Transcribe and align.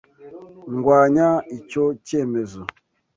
Ndwanya 0.75 1.27
icyo 1.57 1.83
cyemezo. 2.07 2.61